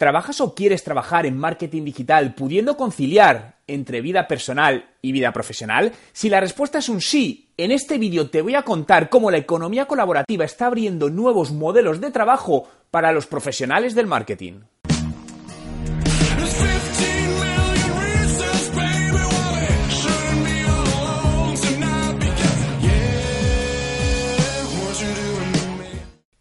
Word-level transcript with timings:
¿Trabajas 0.00 0.40
o 0.40 0.54
quieres 0.54 0.82
trabajar 0.82 1.26
en 1.26 1.36
marketing 1.36 1.84
digital 1.84 2.34
pudiendo 2.34 2.78
conciliar 2.78 3.56
entre 3.66 4.00
vida 4.00 4.26
personal 4.26 4.86
y 5.02 5.12
vida 5.12 5.30
profesional? 5.30 5.92
Si 6.14 6.30
la 6.30 6.40
respuesta 6.40 6.78
es 6.78 6.88
un 6.88 7.02
sí, 7.02 7.50
en 7.58 7.70
este 7.70 7.98
vídeo 7.98 8.30
te 8.30 8.40
voy 8.40 8.54
a 8.54 8.62
contar 8.62 9.10
cómo 9.10 9.30
la 9.30 9.36
economía 9.36 9.84
colaborativa 9.84 10.46
está 10.46 10.68
abriendo 10.68 11.10
nuevos 11.10 11.52
modelos 11.52 12.00
de 12.00 12.10
trabajo 12.10 12.66
para 12.90 13.12
los 13.12 13.26
profesionales 13.26 13.94
del 13.94 14.06
marketing. 14.06 14.60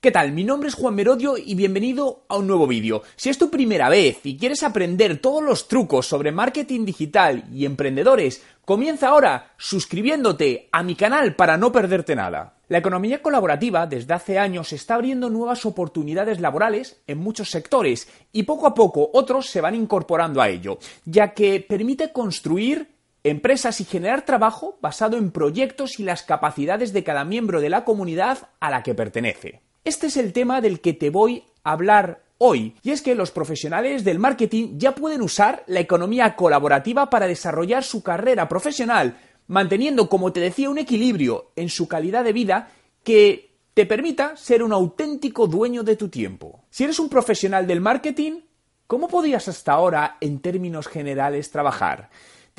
¿Qué 0.02 0.12
tal? 0.12 0.32
Mi 0.32 0.46
nombre 0.46 0.70
es 0.70 0.76
Juan 0.76 0.96
Merodio 0.96 1.36
y 1.36 1.56
bienvenido 1.56 2.24
a 2.30 2.38
un 2.38 2.48
nuevo 2.48 2.68
vídeo. 2.68 3.04
Si 3.18 3.30
es 3.30 3.38
tu 3.38 3.50
primera 3.50 3.90
vez 3.90 4.22
y 4.24 4.38
quieres 4.38 4.64
aprender 4.64 5.20
todos 5.20 5.44
los 5.44 5.68
trucos 5.68 6.08
sobre 6.08 6.32
marketing 6.32 6.86
digital 6.86 7.44
y 7.52 7.66
emprendedores, 7.66 8.42
comienza 8.64 9.10
ahora 9.10 9.52
suscribiéndote 9.58 10.70
a 10.72 10.84
mi 10.84 10.96
canal 10.96 11.36
para 11.36 11.58
no 11.58 11.74
perderte 11.74 12.16
nada. 12.16 12.56
La 12.70 12.78
economía 12.78 13.22
colaborativa 13.22 13.88
desde 13.88 14.14
hace 14.14 14.40
años 14.40 14.72
está 14.72 14.96
abriendo 14.96 15.30
nuevas 15.30 15.66
oportunidades 15.66 16.40
laborales 16.40 17.02
en 17.06 17.18
muchos 17.18 17.50
sectores 17.50 18.08
y 18.32 18.44
poco 18.44 18.68
a 18.68 18.74
poco 18.74 19.10
otros 19.14 19.48
se 19.48 19.60
van 19.60 19.76
incorporando 19.76 20.42
a 20.42 20.48
ello, 20.48 20.80
ya 21.04 21.34
que 21.34 21.60
permite 21.60 22.14
construir 22.14 22.96
empresas 23.26 23.82
y 23.82 23.84
generar 23.84 24.24
trabajo 24.24 24.78
basado 24.82 25.18
en 25.18 25.32
proyectos 25.32 26.00
y 26.00 26.04
las 26.04 26.24
capacidades 26.24 26.94
de 26.94 27.04
cada 27.04 27.26
miembro 27.26 27.60
de 27.60 27.70
la 27.70 27.84
comunidad 27.84 28.48
a 28.62 28.70
la 28.70 28.82
que 28.82 28.96
pertenece. 28.96 29.69
Este 29.84 30.08
es 30.08 30.18
el 30.18 30.34
tema 30.34 30.62
del 30.62 30.82
que 30.82 30.94
te 30.94 31.10
voy 31.10 31.44
a 31.64 31.72
hablar 31.72 32.24
hoy, 32.38 32.76
y 32.84 32.92
es 32.92 33.02
que 33.02 33.16
los 33.16 33.32
profesionales 33.32 34.04
del 34.04 34.20
marketing 34.20 34.78
ya 34.78 34.96
pueden 34.96 35.22
usar 35.22 35.64
la 35.68 35.80
economía 35.80 36.36
colaborativa 36.36 37.10
para 37.10 37.28
desarrollar 37.28 37.84
su 37.84 38.04
carrera 38.04 38.48
profesional, 38.48 39.18
manteniendo, 39.48 40.10
como 40.10 40.32
te 40.32 40.40
decía, 40.40 40.70
un 40.70 40.78
equilibrio 40.78 41.52
en 41.56 41.70
su 41.70 41.88
calidad 41.88 42.24
de 42.24 42.34
vida 42.34 42.72
que 43.04 43.50
te 43.74 43.86
permita 43.86 44.36
ser 44.36 44.64
un 44.64 44.74
auténtico 44.74 45.48
dueño 45.48 45.84
de 45.84 45.96
tu 45.96 46.10
tiempo. 46.10 46.66
Si 46.70 46.84
eres 46.84 47.00
un 47.00 47.10
profesional 47.10 47.66
del 47.66 47.82
marketing, 47.82 48.42
¿cómo 48.88 49.08
podías 49.08 49.48
hasta 49.48 49.74
ahora, 49.74 50.18
en 50.20 50.40
términos 50.40 50.88
generales, 50.88 51.52
trabajar? 51.52 52.10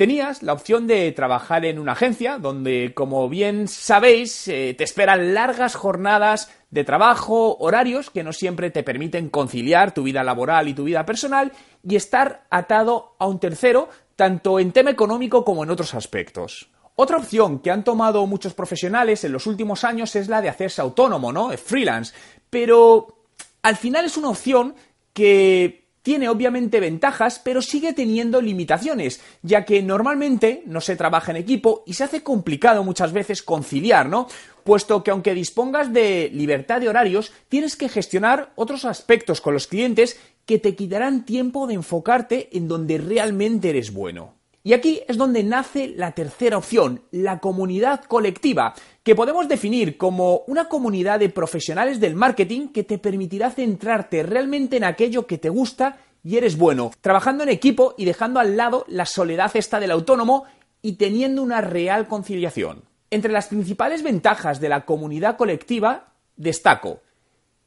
Tenías 0.01 0.41
la 0.41 0.53
opción 0.53 0.87
de 0.87 1.11
trabajar 1.11 1.63
en 1.63 1.77
una 1.77 1.91
agencia 1.91 2.39
donde, 2.39 2.91
como 2.95 3.29
bien 3.29 3.67
sabéis, 3.67 4.47
eh, 4.47 4.73
te 4.75 4.83
esperan 4.83 5.35
largas 5.35 5.75
jornadas 5.75 6.51
de 6.71 6.83
trabajo, 6.83 7.55
horarios 7.59 8.09
que 8.09 8.23
no 8.23 8.33
siempre 8.33 8.71
te 8.71 8.81
permiten 8.81 9.29
conciliar 9.29 9.93
tu 9.93 10.01
vida 10.01 10.23
laboral 10.23 10.67
y 10.67 10.73
tu 10.73 10.85
vida 10.85 11.05
personal 11.05 11.51
y 11.87 11.97
estar 11.97 12.47
atado 12.49 13.13
a 13.19 13.27
un 13.27 13.37
tercero, 13.37 13.89
tanto 14.15 14.59
en 14.59 14.71
tema 14.71 14.89
económico 14.89 15.45
como 15.45 15.63
en 15.63 15.69
otros 15.69 15.93
aspectos. 15.93 16.71
Otra 16.95 17.17
opción 17.17 17.59
que 17.59 17.69
han 17.69 17.83
tomado 17.83 18.25
muchos 18.25 18.55
profesionales 18.55 19.23
en 19.23 19.33
los 19.33 19.45
últimos 19.45 19.83
años 19.83 20.15
es 20.15 20.29
la 20.29 20.41
de 20.41 20.49
hacerse 20.49 20.81
autónomo, 20.81 21.31
¿no? 21.31 21.55
Freelance. 21.59 22.15
Pero 22.49 23.19
al 23.61 23.75
final 23.75 24.05
es 24.05 24.17
una 24.17 24.29
opción 24.29 24.73
que 25.13 25.80
tiene 26.01 26.29
obviamente 26.29 26.79
ventajas, 26.79 27.39
pero 27.43 27.61
sigue 27.61 27.93
teniendo 27.93 28.41
limitaciones, 28.41 29.21
ya 29.41 29.65
que 29.65 29.81
normalmente 29.81 30.63
no 30.65 30.81
se 30.81 30.95
trabaja 30.95 31.31
en 31.31 31.37
equipo 31.37 31.83
y 31.85 31.93
se 31.93 32.03
hace 32.03 32.23
complicado 32.23 32.83
muchas 32.83 33.13
veces 33.13 33.43
conciliar, 33.43 34.09
¿no? 34.09 34.27
Puesto 34.63 35.03
que 35.03 35.11
aunque 35.11 35.33
dispongas 35.33 35.91
de 35.93 36.29
libertad 36.33 36.81
de 36.81 36.89
horarios, 36.89 37.31
tienes 37.49 37.75
que 37.75 37.89
gestionar 37.89 38.51
otros 38.55 38.85
aspectos 38.85 39.41
con 39.41 39.53
los 39.53 39.67
clientes 39.67 40.19
que 40.45 40.59
te 40.59 40.75
quitarán 40.75 41.25
tiempo 41.25 41.67
de 41.67 41.75
enfocarte 41.75 42.49
en 42.57 42.67
donde 42.67 42.97
realmente 42.97 43.69
eres 43.69 43.93
bueno. 43.93 44.40
Y 44.63 44.73
aquí 44.73 45.01
es 45.07 45.17
donde 45.17 45.43
nace 45.43 45.87
la 45.87 46.11
tercera 46.11 46.57
opción, 46.57 47.01
la 47.11 47.39
comunidad 47.39 48.03
colectiva, 48.03 48.75
que 49.03 49.15
podemos 49.15 49.47
definir 49.47 49.97
como 49.97 50.43
una 50.47 50.65
comunidad 50.65 51.19
de 51.19 51.29
profesionales 51.29 51.99
del 51.99 52.15
marketing 52.15 52.67
que 52.67 52.83
te 52.83 52.99
permitirá 52.99 53.49
centrarte 53.49 54.21
realmente 54.21 54.77
en 54.77 54.83
aquello 54.83 55.25
que 55.25 55.39
te 55.39 55.49
gusta 55.49 55.97
y 56.23 56.37
eres 56.37 56.57
bueno, 56.57 56.91
trabajando 57.01 57.43
en 57.43 57.49
equipo 57.49 57.95
y 57.97 58.05
dejando 58.05 58.39
al 58.39 58.55
lado 58.55 58.85
la 58.87 59.07
soledad 59.07 59.51
esta 59.55 59.79
del 59.79 59.89
autónomo 59.89 60.45
y 60.83 60.93
teniendo 60.93 61.41
una 61.41 61.61
real 61.61 62.07
conciliación. 62.07 62.83
Entre 63.09 63.31
las 63.31 63.47
principales 63.47 64.03
ventajas 64.03 64.59
de 64.59 64.69
la 64.69 64.85
comunidad 64.85 65.37
colectiva 65.37 66.13
destaco 66.37 67.01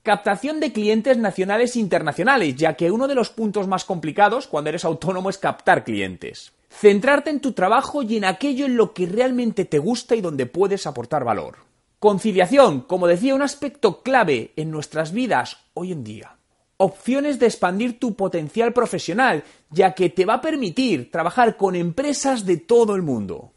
captación 0.04 0.60
de 0.60 0.70
clientes 0.70 1.16
nacionales 1.16 1.74
e 1.74 1.80
internacionales, 1.80 2.54
ya 2.56 2.74
que 2.74 2.90
uno 2.90 3.08
de 3.08 3.14
los 3.14 3.30
puntos 3.30 3.66
más 3.66 3.86
complicados 3.86 4.46
cuando 4.46 4.68
eres 4.68 4.84
autónomo 4.84 5.30
es 5.30 5.38
captar 5.38 5.82
clientes. 5.82 6.52
Centrarte 6.76 7.30
en 7.30 7.38
tu 7.38 7.52
trabajo 7.52 8.02
y 8.02 8.16
en 8.16 8.24
aquello 8.24 8.66
en 8.66 8.76
lo 8.76 8.92
que 8.94 9.06
realmente 9.06 9.64
te 9.64 9.78
gusta 9.78 10.16
y 10.16 10.20
donde 10.20 10.46
puedes 10.46 10.88
aportar 10.88 11.24
valor. 11.24 11.58
Conciliación, 12.00 12.80
como 12.80 13.06
decía, 13.06 13.36
un 13.36 13.42
aspecto 13.42 14.02
clave 14.02 14.52
en 14.56 14.72
nuestras 14.72 15.12
vidas 15.12 15.58
hoy 15.74 15.92
en 15.92 16.02
día. 16.02 16.36
Opciones 16.76 17.38
de 17.38 17.46
expandir 17.46 18.00
tu 18.00 18.16
potencial 18.16 18.72
profesional, 18.72 19.44
ya 19.70 19.94
que 19.94 20.10
te 20.10 20.24
va 20.24 20.34
a 20.34 20.40
permitir 20.40 21.12
trabajar 21.12 21.56
con 21.56 21.76
empresas 21.76 22.44
de 22.44 22.56
todo 22.56 22.96
el 22.96 23.02
mundo. 23.02 23.52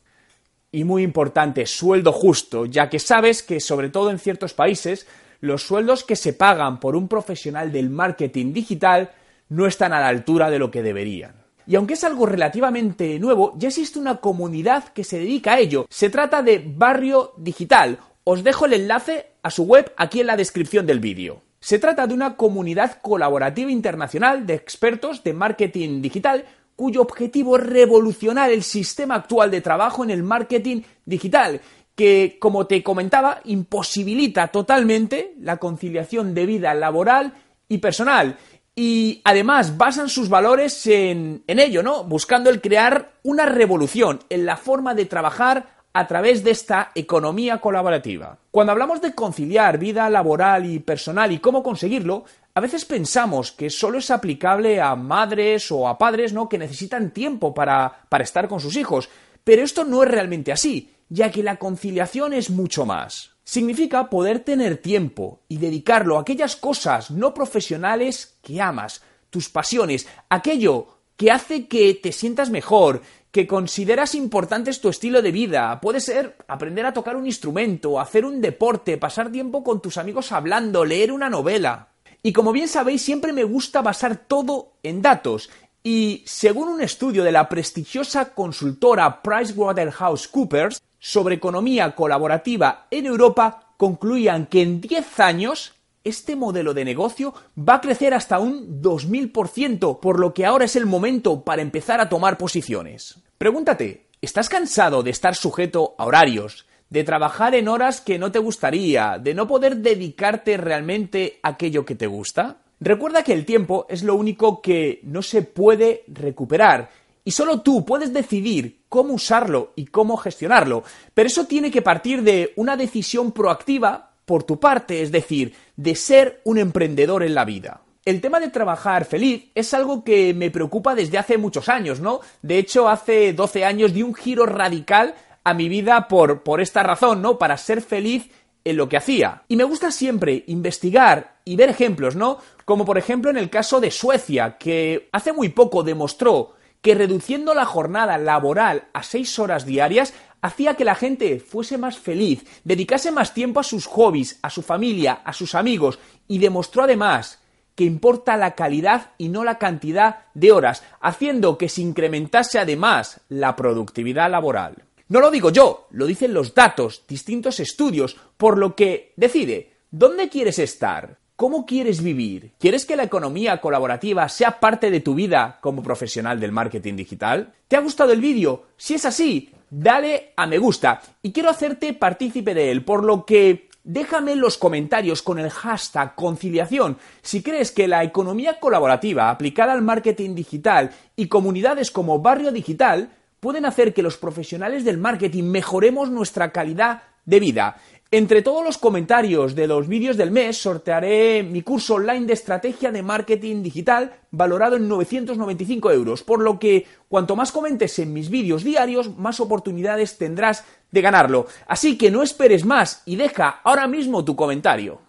Y 0.71 0.83
muy 0.83 1.01
importante, 1.01 1.65
sueldo 1.65 2.11
justo, 2.11 2.67
ya 2.67 2.87
que 2.87 2.99
sabes 2.99 3.41
que 3.41 3.59
sobre 3.59 3.89
todo 3.89 4.11
en 4.11 4.19
ciertos 4.19 4.53
países 4.53 5.07
los 5.41 5.63
sueldos 5.63 6.03
que 6.03 6.15
se 6.15 6.33
pagan 6.33 6.79
por 6.79 6.95
un 6.95 7.07
profesional 7.07 7.71
del 7.71 7.89
marketing 7.89 8.53
digital 8.53 9.11
no 9.49 9.65
están 9.65 9.91
a 9.91 9.99
la 9.99 10.07
altura 10.07 10.51
de 10.51 10.59
lo 10.59 10.69
que 10.69 10.83
deberían. 10.83 11.46
Y 11.67 11.75
aunque 11.75 11.95
es 11.95 12.03
algo 12.05 12.25
relativamente 12.25 13.19
nuevo, 13.19 13.53
ya 13.57 13.67
existe 13.67 13.99
una 13.99 14.17
comunidad 14.17 14.85
que 14.89 15.03
se 15.03 15.19
dedica 15.19 15.53
a 15.53 15.59
ello. 15.59 15.85
Se 15.89 16.09
trata 16.09 16.41
de 16.41 16.63
Barrio 16.65 17.33
Digital. 17.37 17.99
Os 18.23 18.43
dejo 18.43 18.65
el 18.65 18.73
enlace 18.73 19.33
a 19.43 19.51
su 19.51 19.63
web 19.63 19.91
aquí 19.97 20.21
en 20.21 20.27
la 20.27 20.37
descripción 20.37 20.85
del 20.85 21.01
vídeo. 21.01 21.41
Se 21.59 21.79
trata 21.79 22.07
de 22.07 22.13
una 22.13 22.37
comunidad 22.37 23.01
colaborativa 23.01 23.69
internacional 23.69 24.45
de 24.45 24.53
expertos 24.53 25.23
de 25.23 25.33
marketing 25.33 26.01
digital 26.01 26.45
cuyo 26.77 27.01
objetivo 27.01 27.57
es 27.57 27.65
revolucionar 27.65 28.51
el 28.51 28.63
sistema 28.63 29.15
actual 29.15 29.51
de 29.51 29.61
trabajo 29.61 30.03
en 30.03 30.11
el 30.11 30.23
marketing 30.23 30.83
digital, 31.05 31.59
que, 31.95 32.37
como 32.39 32.67
te 32.67 32.83
comentaba, 32.83 33.41
imposibilita 33.45 34.49
totalmente 34.49 35.33
la 35.41 35.57
conciliación 35.57 36.35
de 36.35 36.45
vida 36.45 36.73
laboral 36.75 37.33
y 37.67 37.79
personal 37.79 38.37
y 38.79 39.21
además 39.23 39.75
basan 39.75 40.07
sus 40.07 40.29
valores 40.29 40.85
en, 40.85 41.41
ello, 41.47 41.81
¿no? 41.81 42.03
Buscando 42.03 42.51
el 42.51 42.61
crear 42.61 43.13
una 43.23 43.47
revolución 43.47 44.19
en 44.29 44.45
la 44.45 44.55
forma 44.55 44.93
de 44.93 45.05
trabajar 45.05 45.77
a 45.93 46.05
través 46.05 46.43
de 46.43 46.51
esta 46.51 46.91
economía 46.93 47.57
colaborativa. 47.57 48.37
Cuando 48.51 48.73
hablamos 48.73 49.01
de 49.01 49.15
conciliar 49.15 49.79
vida 49.79 50.07
laboral 50.11 50.67
y 50.67 50.77
personal 50.77 51.31
y 51.31 51.39
cómo 51.39 51.63
conseguirlo, 51.63 52.25
a 52.53 52.59
veces 52.59 52.85
pensamos 52.85 53.51
que 53.51 53.71
solo 53.71 53.97
es 53.97 54.11
aplicable 54.11 54.79
a 54.79 54.95
madres 54.95 55.71
o 55.71 55.87
a 55.87 55.97
padres, 55.97 56.31
¿no? 56.31 56.47
que 56.47 56.59
necesitan 56.59 57.09
tiempo 57.09 57.55
para, 57.55 57.91
para 58.09 58.23
estar 58.23 58.47
con 58.47 58.59
sus 58.59 58.77
hijos. 58.77 59.09
Pero 59.43 59.63
esto 59.63 59.85
no 59.85 60.03
es 60.03 60.11
realmente 60.11 60.51
así, 60.51 60.93
ya 61.09 61.31
que 61.31 61.43
la 61.43 61.57
conciliación 61.57 62.33
es 62.33 62.49
mucho 62.49 62.85
más 62.85 63.37
significa 63.47 64.09
poder 64.09 64.41
tener 64.41 64.75
tiempo 64.75 65.39
y 65.47 65.57
dedicarlo 65.57 66.17
a 66.17 66.21
aquellas 66.21 66.57
cosas 66.57 67.11
no 67.11 67.33
profesionales 67.33 68.37
que 68.41 68.61
amas, 68.61 69.01
tus 69.29 69.47
pasiones, 69.47 70.05
aquello 70.27 70.97
que 71.15 71.31
hace 71.31 71.67
que 71.67 71.93
te 71.93 72.11
sientas 72.11 72.49
mejor, 72.49 73.03
que 73.31 73.47
consideras 73.47 74.15
importantes 74.15 74.81
tu 74.81 74.89
estilo 74.89 75.21
de 75.21 75.31
vida. 75.31 75.79
Puede 75.79 76.01
ser 76.01 76.35
aprender 76.49 76.85
a 76.85 76.93
tocar 76.93 77.15
un 77.15 77.25
instrumento, 77.25 78.01
hacer 78.01 78.25
un 78.25 78.41
deporte, 78.41 78.97
pasar 78.97 79.31
tiempo 79.31 79.63
con 79.63 79.81
tus 79.81 79.97
amigos 79.97 80.33
hablando, 80.33 80.83
leer 80.83 81.13
una 81.13 81.29
novela. 81.29 81.87
Y 82.21 82.33
como 82.33 82.51
bien 82.51 82.67
sabéis, 82.67 83.01
siempre 83.01 83.31
me 83.31 83.45
gusta 83.45 83.81
basar 83.81 84.17
todo 84.27 84.73
en 84.83 85.01
datos. 85.01 85.49
Y 85.83 86.21
según 86.25 86.67
un 86.67 86.81
estudio 86.81 87.23
de 87.23 87.31
la 87.31 87.47
prestigiosa 87.47 88.33
consultora 88.33 89.21
PricewaterhouseCoopers, 89.21 90.81
sobre 90.99 91.35
economía 91.35 91.95
colaborativa 91.95 92.87
en 92.91 93.05
Europa 93.05 93.73
concluían 93.77 94.47
que 94.47 94.61
en 94.61 94.81
10 94.81 95.19
años 95.19 95.73
este 96.03 96.35
modelo 96.35 96.73
de 96.73 96.85
negocio 96.85 97.33
va 97.57 97.75
a 97.75 97.81
crecer 97.81 98.13
hasta 98.13 98.39
un 98.39 98.81
2000%, 98.81 99.99
por 99.99 100.19
lo 100.19 100.33
que 100.33 100.45
ahora 100.45 100.65
es 100.65 100.75
el 100.75 100.85
momento 100.85 101.43
para 101.43 101.61
empezar 101.61 101.99
a 101.99 102.09
tomar 102.09 102.37
posiciones. 102.37 103.19
Pregúntate, 103.37 104.07
¿estás 104.21 104.47
cansado 104.47 105.03
de 105.03 105.11
estar 105.11 105.35
sujeto 105.35 105.95
a 105.97 106.05
horarios, 106.05 106.65
de 106.89 107.03
trabajar 107.03 107.55
en 107.55 107.67
horas 107.67 107.99
que 107.99 108.17
no 108.17 108.31
te 108.31 108.39
gustaría, 108.39 109.17
de 109.19 109.33
no 109.33 109.47
poder 109.47 109.77
dedicarte 109.77 110.55
realmente 110.55 111.39
a 111.43 111.49
aquello 111.49 111.85
que 111.85 111.95
te 111.95 112.07
gusta? 112.07 112.57
Recuerda 112.79 113.23
que 113.23 113.33
el 113.33 113.45
tiempo 113.45 113.85
es 113.89 114.03
lo 114.03 114.15
único 114.15 114.61
que 114.61 115.01
no 115.03 115.21
se 115.21 115.41
puede 115.41 116.03
recuperar 116.07 116.89
y 117.27 117.31
solo 117.31 117.59
tú 117.59 117.83
puedes 117.83 118.13
decidir 118.13 118.83
cómo 118.87 119.13
usarlo 119.13 119.73
y 119.75 119.87
cómo 119.87 120.15
gestionarlo, 120.15 120.85
pero 121.13 121.27
eso 121.27 121.45
tiene 121.45 121.69
que 121.69 121.81
partir 121.81 122.23
de 122.23 122.53
una 122.55 122.77
decisión 122.77 123.33
proactiva 123.33 124.11
por 124.23 124.43
tu 124.43 124.61
parte, 124.61 125.01
es 125.01 125.11
decir, 125.11 125.53
de 125.75 125.95
ser 125.95 126.39
un 126.45 126.57
emprendedor 126.57 127.23
en 127.23 127.35
la 127.35 127.43
vida. 127.43 127.81
El 128.05 128.21
tema 128.21 128.39
de 128.39 128.47
trabajar 128.47 129.03
feliz 129.03 129.51
es 129.55 129.73
algo 129.73 130.05
que 130.05 130.33
me 130.33 130.51
preocupa 130.51 130.95
desde 130.95 131.17
hace 131.17 131.37
muchos 131.37 131.67
años, 131.67 131.99
¿no? 131.99 132.21
De 132.41 132.59
hecho, 132.59 132.87
hace 132.87 133.33
12 133.33 133.65
años 133.65 133.93
di 133.93 134.03
un 134.03 134.15
giro 134.15 134.45
radical 134.45 135.13
a 135.43 135.53
mi 135.53 135.67
vida 135.67 136.07
por, 136.07 136.43
por 136.43 136.61
esta 136.61 136.81
razón, 136.81 137.21
¿no? 137.21 137.37
Para 137.37 137.57
ser 137.57 137.81
feliz 137.81 138.29
en 138.63 138.77
lo 138.77 138.87
que 138.87 138.95
hacía. 138.95 139.43
Y 139.49 139.57
me 139.57 139.65
gusta 139.65 139.91
siempre 139.91 140.45
investigar 140.47 141.39
y 141.43 141.57
ver 141.57 141.67
ejemplos, 141.67 142.15
¿no? 142.15 142.37
Como 142.63 142.85
por 142.85 142.97
ejemplo 142.97 143.29
en 143.29 143.37
el 143.37 143.49
caso 143.49 143.81
de 143.81 143.91
Suecia, 143.91 144.57
que 144.57 145.09
hace 145.11 145.33
muy 145.33 145.49
poco 145.49 145.83
demostró 145.83 146.53
que 146.81 146.95
reduciendo 146.95 147.53
la 147.53 147.65
jornada 147.65 148.17
laboral 148.17 148.87
a 148.93 149.03
seis 149.03 149.37
horas 149.39 149.65
diarias 149.65 150.13
hacía 150.41 150.75
que 150.75 150.85
la 150.85 150.95
gente 150.95 151.39
fuese 151.39 151.77
más 151.77 151.97
feliz, 151.97 152.45
dedicase 152.63 153.11
más 153.11 153.33
tiempo 153.33 153.59
a 153.59 153.63
sus 153.63 153.85
hobbies, 153.87 154.39
a 154.41 154.49
su 154.49 154.61
familia, 154.61 155.21
a 155.23 155.33
sus 155.33 155.55
amigos 155.55 155.99
y 156.27 156.39
demostró 156.39 156.83
además 156.83 157.39
que 157.75 157.83
importa 157.83 158.37
la 158.37 158.55
calidad 158.55 159.11
y 159.19 159.29
no 159.29 159.43
la 159.43 159.59
cantidad 159.59 160.25
de 160.33 160.51
horas, 160.51 160.83
haciendo 160.99 161.59
que 161.59 161.69
se 161.69 161.81
incrementase 161.81 162.57
además 162.57 163.21
la 163.29 163.55
productividad 163.55 164.31
laboral. 164.31 164.83
No 165.09 165.19
lo 165.19 165.29
digo 165.29 165.51
yo, 165.51 165.87
lo 165.91 166.07
dicen 166.07 166.33
los 166.33 166.55
datos, 166.55 167.03
distintos 167.07 167.59
estudios, 167.59 168.17
por 168.35 168.57
lo 168.57 168.75
que 168.75 169.13
decide, 169.15 169.73
¿dónde 169.91 170.27
quieres 170.27 170.57
estar? 170.57 171.19
¿Cómo 171.37 171.67
quieres 171.67 172.01
vivir? 172.01 172.53
¿Quieres 172.57 172.87
que 172.87 172.95
la 172.95 173.03
economía 173.03 173.61
colaborativa 173.61 174.27
sea 174.27 174.59
parte 174.59 174.89
de 174.89 175.01
tu 175.01 175.13
vida 175.13 175.59
como 175.61 175.83
profesional 175.83 176.39
del 176.39 176.51
marketing 176.51 176.95
digital? 176.95 177.53
¿Te 177.67 177.75
ha 177.75 177.79
gustado 177.79 178.11
el 178.11 178.21
vídeo? 178.21 178.69
Si 178.75 178.95
es 178.95 179.05
así, 179.05 179.51
dale 179.69 180.33
a 180.35 180.47
me 180.47 180.57
gusta 180.57 180.99
y 181.21 181.31
quiero 181.31 181.51
hacerte 181.51 181.93
partícipe 181.93 182.55
de 182.55 182.71
él, 182.71 182.83
por 182.83 183.03
lo 183.03 183.23
que 183.23 183.69
déjame 183.83 184.31
en 184.31 184.41
los 184.41 184.57
comentarios 184.57 185.21
con 185.21 185.37
el 185.37 185.51
hashtag 185.51 186.15
conciliación 186.15 186.97
si 187.21 187.43
crees 187.43 187.71
que 187.71 187.87
la 187.87 188.03
economía 188.03 188.59
colaborativa 188.59 189.29
aplicada 189.29 189.73
al 189.73 189.83
marketing 189.83 190.33
digital 190.33 190.89
y 191.15 191.27
comunidades 191.27 191.91
como 191.91 192.17
Barrio 192.17 192.51
Digital 192.51 193.11
pueden 193.39 193.67
hacer 193.67 193.93
que 193.93 194.01
los 194.01 194.17
profesionales 194.17 194.83
del 194.83 194.97
marketing 194.97 195.43
mejoremos 195.43 196.09
nuestra 196.09 196.51
calidad 196.51 197.03
de 197.27 197.39
vida. 197.39 197.77
Entre 198.09 198.41
todos 198.41 198.63
los 198.63 198.77
comentarios 198.77 199.53
de 199.53 199.67
los 199.67 199.89
vídeos 199.89 200.15
del 200.15 200.31
mes 200.31 200.57
sortearé 200.57 201.43
mi 201.43 201.61
curso 201.61 201.95
online 201.95 202.25
de 202.25 202.33
estrategia 202.33 202.89
de 202.89 203.03
marketing 203.03 203.61
digital 203.61 204.13
valorado 204.31 204.77
en 204.77 204.87
995 204.87 205.91
euros, 205.91 206.23
por 206.23 206.41
lo 206.41 206.57
que 206.57 206.85
cuanto 207.09 207.35
más 207.35 207.51
comentes 207.51 207.99
en 207.99 208.13
mis 208.13 208.29
vídeos 208.29 208.63
diarios, 208.63 209.17
más 209.17 209.41
oportunidades 209.41 210.17
tendrás 210.17 210.63
de 210.89 211.01
ganarlo. 211.01 211.47
Así 211.67 211.97
que 211.97 212.09
no 212.09 212.23
esperes 212.23 212.63
más 212.63 213.01
y 213.05 213.17
deja 213.17 213.59
ahora 213.63 213.87
mismo 213.87 214.23
tu 214.23 214.37
comentario. 214.37 215.01